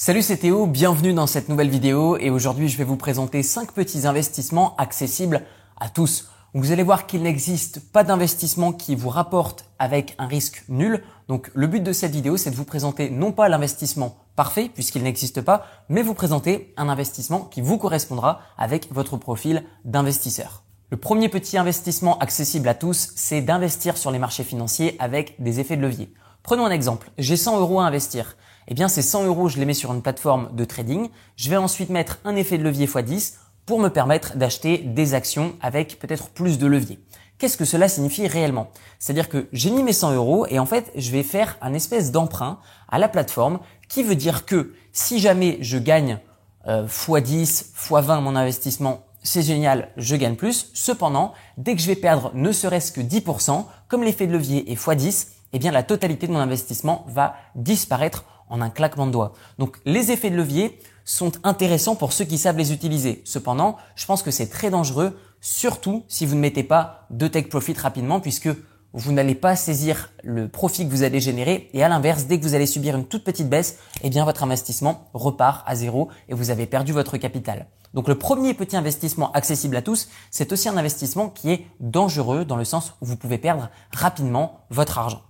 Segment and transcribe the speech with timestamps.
[0.00, 3.72] Salut c'est Théo, bienvenue dans cette nouvelle vidéo et aujourd'hui je vais vous présenter 5
[3.72, 5.42] petits investissements accessibles
[5.76, 6.28] à tous.
[6.54, 11.02] Vous allez voir qu'il n'existe pas d'investissement qui vous rapporte avec un risque nul.
[11.26, 15.02] Donc le but de cette vidéo c'est de vous présenter non pas l'investissement parfait puisqu'il
[15.02, 20.62] n'existe pas, mais vous présenter un investissement qui vous correspondra avec votre profil d'investisseur.
[20.90, 25.58] Le premier petit investissement accessible à tous, c'est d'investir sur les marchés financiers avec des
[25.58, 26.14] effets de levier.
[26.44, 27.10] Prenons un exemple.
[27.18, 28.36] J'ai 100 euros à investir
[28.68, 31.08] eh bien ces 100 euros, je les mets sur une plateforme de trading.
[31.36, 35.54] Je vais ensuite mettre un effet de levier x10 pour me permettre d'acheter des actions
[35.62, 36.98] avec peut-être plus de levier.
[37.38, 38.68] Qu'est-ce que cela signifie réellement?
[38.98, 42.12] C'est-à-dire que j'ai mis mes 100 euros et en fait, je vais faire un espèce
[42.12, 46.18] d'emprunt à la plateforme qui veut dire que si jamais je gagne
[46.66, 50.70] x10, x20 mon investissement, c'est génial, je gagne plus.
[50.74, 54.74] Cependant, dès que je vais perdre ne serait-ce que 10%, comme l'effet de levier est
[54.74, 59.32] x10, eh bien la totalité de mon investissement va disparaître en un claquement de doigts.
[59.58, 63.22] Donc les effets de levier sont intéressants pour ceux qui savent les utiliser.
[63.24, 67.48] Cependant, je pense que c'est très dangereux, surtout si vous ne mettez pas de take
[67.48, 68.50] profit rapidement puisque
[68.92, 72.44] vous n'allez pas saisir le profit que vous allez générer et à l'inverse, dès que
[72.44, 76.34] vous allez subir une toute petite baisse, eh bien votre investissement repart à zéro et
[76.34, 77.66] vous avez perdu votre capital.
[77.94, 82.44] Donc le premier petit investissement accessible à tous, c'est aussi un investissement qui est dangereux
[82.44, 85.22] dans le sens où vous pouvez perdre rapidement votre argent.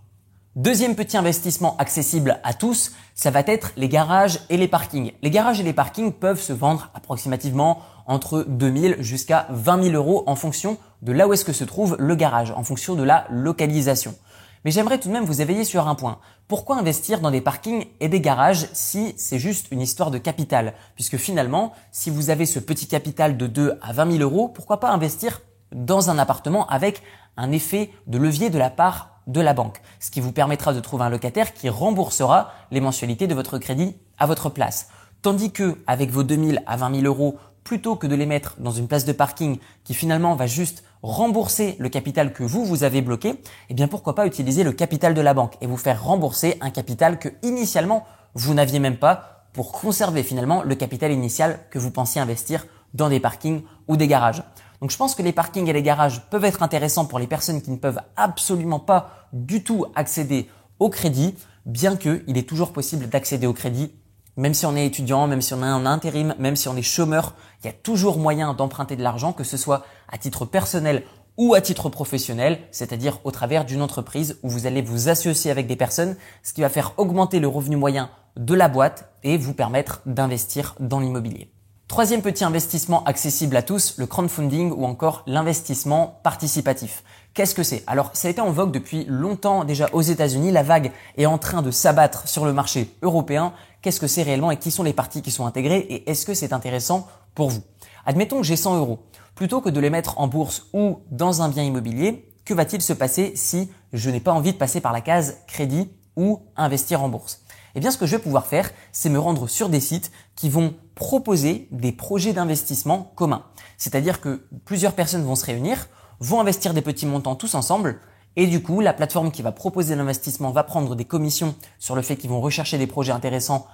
[0.58, 5.12] Deuxième petit investissement accessible à tous, ça va être les garages et les parkings.
[5.22, 10.24] Les garages et les parkings peuvent se vendre approximativement entre 2000 jusqu'à 20 000 euros
[10.26, 13.28] en fonction de là où est-ce que se trouve le garage, en fonction de la
[13.30, 14.16] localisation.
[14.64, 16.18] Mais j'aimerais tout de même vous éveiller sur un point.
[16.48, 20.74] Pourquoi investir dans des parkings et des garages si c'est juste une histoire de capital?
[20.96, 24.80] Puisque finalement, si vous avez ce petit capital de 2 à 20 000 euros, pourquoi
[24.80, 27.04] pas investir dans un appartement avec
[27.36, 30.80] un effet de levier de la part de la banque, ce qui vous permettra de
[30.80, 34.88] trouver un locataire qui remboursera les mensualités de votre crédit à votre place.
[35.22, 38.70] Tandis que avec vos 2000 à 20 000 euros, plutôt que de les mettre dans
[38.70, 43.02] une place de parking qui finalement va juste rembourser le capital que vous, vous avez
[43.02, 46.56] bloqué, eh bien pourquoi pas utiliser le capital de la banque et vous faire rembourser
[46.60, 51.78] un capital que initialement vous n'aviez même pas pour conserver finalement le capital initial que
[51.78, 54.42] vous pensiez investir dans des parkings ou des garages.
[54.80, 57.60] Donc je pense que les parkings et les garages peuvent être intéressants pour les personnes
[57.60, 61.34] qui ne peuvent absolument pas du tout accéder au crédit,
[61.66, 63.92] bien qu'il est toujours possible d'accéder au crédit,
[64.36, 66.82] même si on est étudiant, même si on est en intérim, même si on est
[66.82, 71.02] chômeur, il y a toujours moyen d'emprunter de l'argent, que ce soit à titre personnel
[71.36, 75.66] ou à titre professionnel, c'est-à-dire au travers d'une entreprise où vous allez vous associer avec
[75.66, 79.54] des personnes, ce qui va faire augmenter le revenu moyen de la boîte et vous
[79.54, 81.52] permettre d'investir dans l'immobilier.
[81.88, 87.02] Troisième petit investissement accessible à tous, le crowdfunding ou encore l'investissement participatif.
[87.38, 87.84] Qu'est-ce que c'est?
[87.86, 90.50] Alors, ça a été en vogue depuis longtemps déjà aux États-Unis.
[90.50, 93.52] La vague est en train de s'abattre sur le marché européen.
[93.80, 96.34] Qu'est-ce que c'est réellement et qui sont les parties qui sont intégrées et est-ce que
[96.34, 97.06] c'est intéressant
[97.36, 97.62] pour vous?
[98.04, 99.06] Admettons que j'ai 100 euros.
[99.36, 102.92] Plutôt que de les mettre en bourse ou dans un bien immobilier, que va-t-il se
[102.92, 107.08] passer si je n'ai pas envie de passer par la case crédit ou investir en
[107.08, 107.44] bourse?
[107.76, 110.48] Eh bien, ce que je vais pouvoir faire, c'est me rendre sur des sites qui
[110.48, 113.44] vont proposer des projets d'investissement communs.
[113.76, 115.86] C'est-à-dire que plusieurs personnes vont se réunir,
[116.20, 118.00] vont investir des petits montants tous ensemble,
[118.36, 122.02] et du coup, la plateforme qui va proposer l'investissement va prendre des commissions sur le
[122.02, 123.66] fait qu'ils vont rechercher des projets intéressants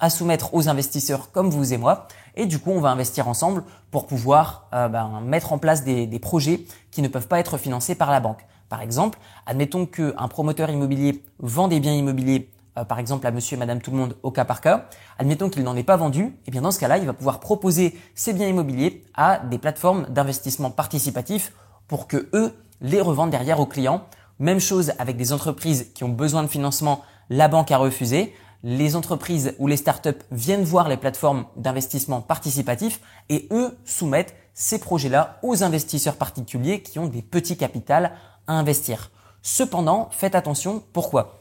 [0.00, 2.08] à soumettre aux investisseurs comme vous et moi.
[2.34, 3.62] Et du coup, on va investir ensemble
[3.92, 7.56] pour pouvoir euh, ben, mettre en place des, des projets qui ne peuvent pas être
[7.56, 8.44] financés par la banque.
[8.68, 13.56] Par exemple, admettons qu'un promoteur immobilier vend des biens immobiliers euh, par exemple à monsieur
[13.56, 14.86] et madame tout le monde au cas par cas,
[15.18, 17.98] admettons qu'il n'en ait pas vendu, et bien dans ce cas-là, il va pouvoir proposer
[18.14, 21.52] ses biens immobiliers à des plateformes d'investissement participatif
[21.90, 24.06] pour que eux les revendent derrière aux clients.
[24.38, 28.32] Même chose avec des entreprises qui ont besoin de financement, la banque a refusé.
[28.62, 34.78] Les entreprises ou les startups viennent voir les plateformes d'investissement participatif et eux soumettent ces
[34.78, 38.12] projets-là aux investisseurs particuliers qui ont des petits capitals
[38.46, 39.10] à investir.
[39.42, 41.40] Cependant, faites attention, pourquoi?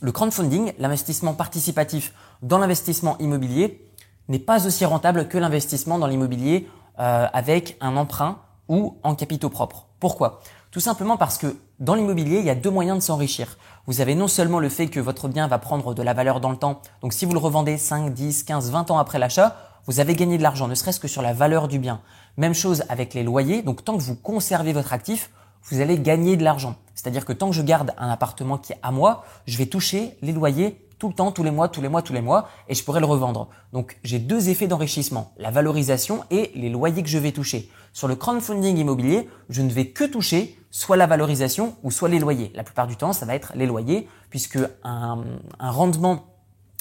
[0.00, 2.12] Le crowdfunding, l'investissement participatif
[2.42, 3.88] dans l'investissement immobilier,
[4.26, 6.68] n'est pas aussi rentable que l'investissement dans l'immobilier
[6.98, 9.86] euh, avec un emprunt ou en capitaux propres.
[10.04, 10.40] Pourquoi?
[10.70, 13.56] Tout simplement parce que dans l'immobilier, il y a deux moyens de s'enrichir.
[13.86, 16.50] Vous avez non seulement le fait que votre bien va prendre de la valeur dans
[16.50, 19.56] le temps, donc si vous le revendez 5, 10, 15, 20 ans après l'achat,
[19.86, 22.02] vous avez gagné de l'argent, ne serait-ce que sur la valeur du bien.
[22.36, 25.30] Même chose avec les loyers, donc tant que vous conservez votre actif,
[25.70, 26.76] vous allez gagner de l'argent.
[26.94, 30.18] C'est-à-dire que tant que je garde un appartement qui est à moi, je vais toucher
[30.20, 32.74] les loyers tout le temps, tous les mois, tous les mois, tous les mois, et
[32.74, 33.48] je pourrais le revendre.
[33.72, 37.70] Donc j'ai deux effets d'enrichissement, la valorisation et les loyers que je vais toucher.
[37.92, 42.18] Sur le crowdfunding immobilier, je ne vais que toucher soit la valorisation ou soit les
[42.18, 42.50] loyers.
[42.54, 45.22] La plupart du temps, ça va être les loyers, puisque un,
[45.60, 46.24] rendement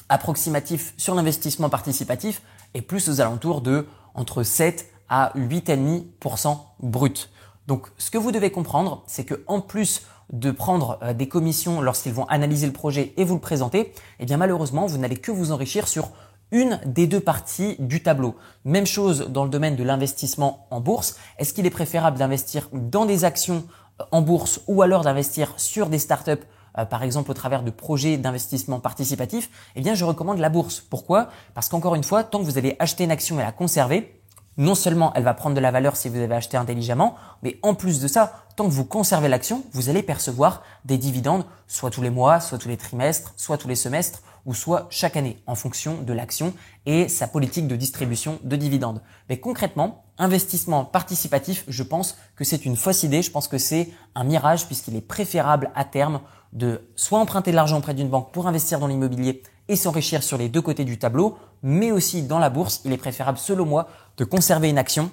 [0.09, 2.41] approximatif sur l'investissement participatif
[2.73, 7.29] est plus aux alentours de entre 7 à 8,5% brut.
[7.67, 10.01] Donc ce que vous devez comprendre, c'est que en plus
[10.33, 14.25] de prendre euh, des commissions lorsqu'ils vont analyser le projet et vous le présenter, eh
[14.25, 16.09] bien malheureusement, vous n'allez que vous enrichir sur
[16.51, 18.35] une des deux parties du tableau.
[18.65, 21.17] Même chose dans le domaine de l'investissement en bourse.
[21.37, 23.63] Est-ce qu'il est préférable d'investir dans des actions
[24.01, 26.43] euh, en bourse ou alors d'investir sur des startups
[26.79, 30.81] euh, par exemple au travers de projets d'investissement participatif, eh bien je recommande la bourse.
[30.81, 31.29] Pourquoi?
[31.53, 34.22] Parce qu'encore une fois, tant que vous allez acheter une action et la conserver,
[34.57, 37.73] non seulement elle va prendre de la valeur si vous avez acheté intelligemment, mais en
[37.75, 42.01] plus de ça, tant que vous conservez l'action, vous allez percevoir des dividendes soit tous
[42.01, 45.55] les mois, soit tous les trimestres, soit tous les semestres, ou soit chaque année, en
[45.55, 46.53] fonction de l'action
[46.85, 49.01] et sa politique de distribution de dividendes.
[49.29, 53.89] Mais concrètement, investissement participatif, je pense que c'est une fausse idée, je pense que c'est
[54.15, 56.19] un mirage puisqu'il est préférable à terme
[56.51, 60.37] de soit emprunter de l'argent auprès d'une banque pour investir dans l'immobilier et s'enrichir sur
[60.37, 63.87] les deux côtés du tableau, mais aussi dans la bourse, il est préférable selon moi
[64.17, 65.11] de conserver une action,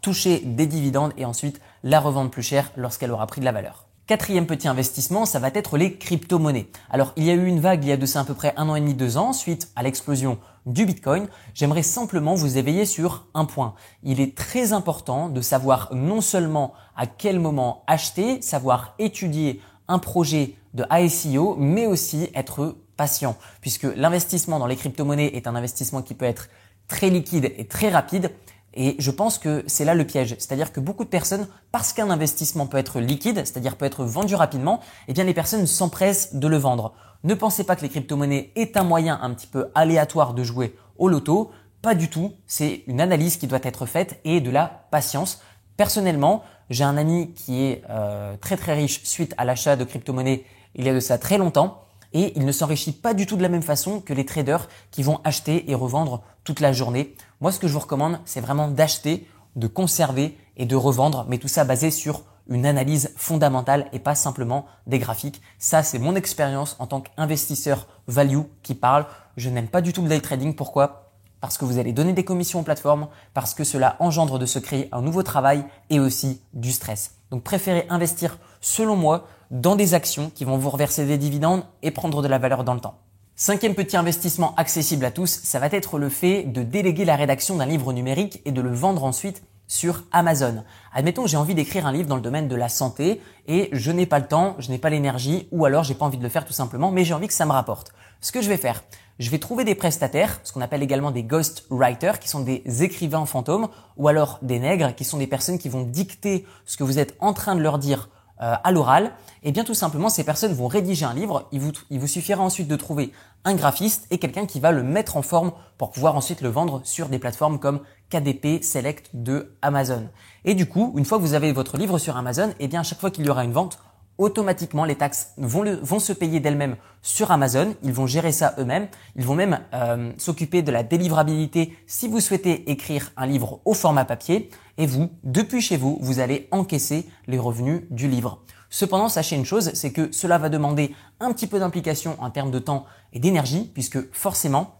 [0.00, 3.86] toucher des dividendes et ensuite la revendre plus cher lorsqu'elle aura pris de la valeur.
[4.06, 6.68] Quatrième petit investissement, ça va être les crypto-monnaies.
[6.90, 8.54] Alors, il y a eu une vague il y a de ça à peu près
[8.56, 11.26] un an et demi, deux ans, suite à l'explosion du Bitcoin.
[11.54, 13.74] J'aimerais simplement vous éveiller sur un point.
[14.04, 19.98] Il est très important de savoir non seulement à quel moment acheter, savoir étudier un
[19.98, 26.02] projet de ICO, mais aussi être patient, puisque l'investissement dans les crypto-monnaies est un investissement
[26.02, 26.48] qui peut être
[26.88, 28.30] très liquide et très rapide.
[28.74, 30.36] Et je pense que c'est là le piège.
[30.38, 34.34] C'est-à-dire que beaucoup de personnes, parce qu'un investissement peut être liquide, c'est-à-dire peut être vendu
[34.34, 36.92] rapidement, eh bien les personnes s'empressent de le vendre.
[37.24, 40.76] Ne pensez pas que les crypto-monnaies est un moyen un petit peu aléatoire de jouer
[40.98, 41.50] au loto.
[41.80, 42.32] Pas du tout.
[42.46, 45.40] C'est une analyse qui doit être faite et de la patience.
[45.76, 50.44] Personnellement, j'ai un ami qui est euh, très très riche suite à l'achat de crypto-monnaies
[50.74, 53.42] il y a de ça très longtemps et il ne s'enrichit pas du tout de
[53.42, 57.14] la même façon que les traders qui vont acheter et revendre toute la journée.
[57.40, 59.26] Moi, ce que je vous recommande, c'est vraiment d'acheter,
[59.56, 64.14] de conserver et de revendre, mais tout ça basé sur une analyse fondamentale et pas
[64.14, 65.42] simplement des graphiques.
[65.58, 69.06] Ça, c'est mon expérience en tant qu'investisseur value qui parle.
[69.36, 70.54] Je n'aime pas du tout le day trading.
[70.54, 71.10] Pourquoi?
[71.40, 74.58] Parce que vous allez donner des commissions aux plateformes, parce que cela engendre de se
[74.58, 77.16] créer un nouveau travail et aussi du stress.
[77.30, 81.90] Donc préférez investir, selon moi, dans des actions qui vont vous reverser des dividendes et
[81.90, 82.98] prendre de la valeur dans le temps.
[83.34, 87.56] Cinquième petit investissement accessible à tous, ça va être le fait de déléguer la rédaction
[87.56, 90.64] d'un livre numérique et de le vendre ensuite sur Amazon.
[90.94, 94.06] Admettons j'ai envie d'écrire un livre dans le domaine de la santé et je n'ai
[94.06, 96.44] pas le temps, je n'ai pas l'énergie ou alors j'ai pas envie de le faire
[96.44, 97.92] tout simplement, mais j'ai envie que ça me rapporte.
[98.20, 98.82] Ce que je vais faire,
[99.18, 102.62] je vais trouver des prestataires, ce qu'on appelle également des ghost writers, qui sont des
[102.82, 106.84] écrivains fantômes, ou alors des nègres, qui sont des personnes qui vont dicter ce que
[106.84, 109.12] vous êtes en train de leur dire à l'oral,
[109.42, 111.48] et eh bien tout simplement ces personnes vont rédiger un livre.
[111.52, 113.12] Il vous, il vous suffira ensuite de trouver
[113.44, 116.80] un graphiste et quelqu'un qui va le mettre en forme pour pouvoir ensuite le vendre
[116.84, 117.80] sur des plateformes comme
[118.10, 120.08] KDP Select de Amazon.
[120.44, 122.80] Et du coup, une fois que vous avez votre livre sur Amazon, et eh bien
[122.80, 123.78] à chaque fois qu'il y aura une vente,
[124.18, 127.74] automatiquement les taxes vont, se payer d'elles-mêmes sur Amazon.
[127.82, 128.88] Ils vont gérer ça eux-mêmes.
[129.16, 133.74] Ils vont même euh, s'occuper de la délivrabilité si vous souhaitez écrire un livre au
[133.74, 134.50] format papier.
[134.78, 138.42] Et vous, depuis chez vous, vous allez encaisser les revenus du livre.
[138.68, 142.50] Cependant, sachez une chose, c'est que cela va demander un petit peu d'implication en termes
[142.50, 144.75] de temps et d'énergie, puisque forcément,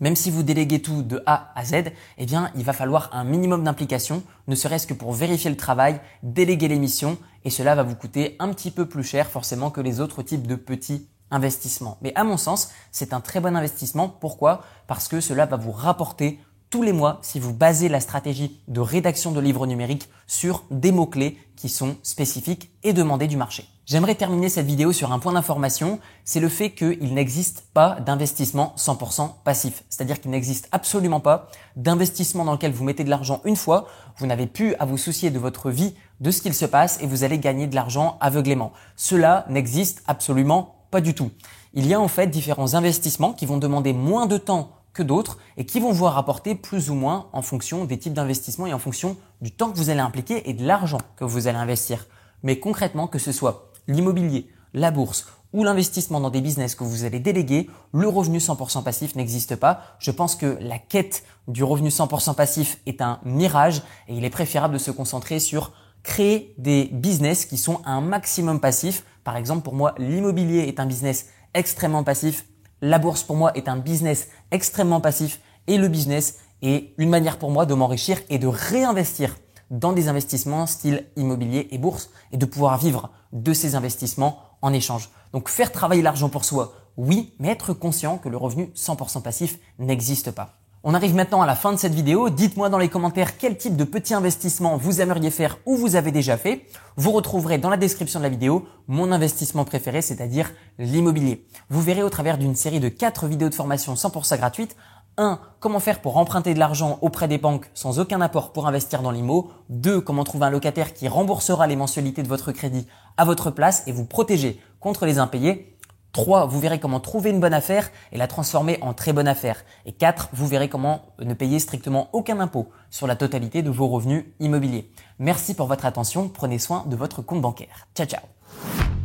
[0.00, 3.24] même si vous déléguez tout de A à Z, eh bien, il va falloir un
[3.24, 7.82] minimum d'implication, ne serait-ce que pour vérifier le travail, déléguer les missions, et cela va
[7.82, 11.98] vous coûter un petit peu plus cher forcément que les autres types de petits investissements.
[12.02, 14.08] Mais à mon sens, c'est un très bon investissement.
[14.08, 14.62] Pourquoi?
[14.86, 16.38] Parce que cela va vous rapporter
[16.70, 20.92] tous les mois si vous basez la stratégie de rédaction de livres numériques sur des
[20.92, 23.68] mots-clés qui sont spécifiques et demandés du marché.
[23.86, 28.72] J'aimerais terminer cette vidéo sur un point d'information, c'est le fait qu'il n'existe pas d'investissement
[28.78, 29.84] 100% passif.
[29.90, 33.86] C'est-à-dire qu'il n'existe absolument pas d'investissement dans lequel vous mettez de l'argent une fois,
[34.16, 37.06] vous n'avez plus à vous soucier de votre vie, de ce qu'il se passe et
[37.06, 38.72] vous allez gagner de l'argent aveuglément.
[38.96, 41.30] Cela n'existe absolument pas du tout.
[41.74, 45.36] Il y a en fait différents investissements qui vont demander moins de temps que d'autres
[45.58, 48.78] et qui vont vous rapporter plus ou moins en fonction des types d'investissements et en
[48.78, 52.06] fonction du temps que vous allez impliquer et de l'argent que vous allez investir.
[52.42, 57.04] Mais concrètement, que ce soit l'immobilier, la bourse ou l'investissement dans des business que vous
[57.04, 59.82] allez déléguer, le revenu 100% passif n'existe pas.
[60.00, 64.30] Je pense que la quête du revenu 100% passif est un mirage et il est
[64.30, 65.72] préférable de se concentrer sur
[66.02, 69.04] créer des business qui sont un maximum passif.
[69.22, 72.44] Par exemple, pour moi, l'immobilier est un business extrêmement passif
[72.84, 77.38] la bourse pour moi est un business extrêmement passif et le business est une manière
[77.38, 79.36] pour moi de m'enrichir et de réinvestir
[79.70, 84.72] dans des investissements style immobilier et bourse et de pouvoir vivre de ces investissements en
[84.72, 85.10] échange.
[85.32, 89.58] Donc faire travailler l'argent pour soi oui, mais être conscient que le revenu 100% passif
[89.78, 90.58] n'existe pas.
[90.86, 92.28] On arrive maintenant à la fin de cette vidéo.
[92.28, 96.12] Dites-moi dans les commentaires quel type de petit investissement vous aimeriez faire ou vous avez
[96.12, 96.66] déjà fait.
[96.96, 101.46] Vous retrouverez dans la description de la vidéo mon investissement préféré, c'est-à-dire l'immobilier.
[101.70, 104.76] Vous verrez au travers d'une série de 4 vidéos de formation 100% gratuites
[105.16, 105.38] 1.
[105.60, 109.10] Comment faire pour emprunter de l'argent auprès des banques sans aucun apport pour investir dans
[109.10, 109.50] l'IMO?
[109.70, 110.00] 2.
[110.00, 113.92] Comment trouver un locataire qui remboursera les mensualités de votre crédit à votre place et
[113.92, 115.76] vous protéger contre les impayés?
[116.12, 116.46] 3.
[116.46, 119.64] Vous verrez comment trouver une bonne affaire et la transformer en très bonne affaire.
[119.84, 120.30] Et 4.
[120.32, 124.90] Vous verrez comment ne payer strictement aucun impôt sur la totalité de vos revenus immobiliers.
[125.18, 126.28] Merci pour votre attention.
[126.28, 127.88] Prenez soin de votre compte bancaire.
[127.94, 129.03] Ciao, ciao.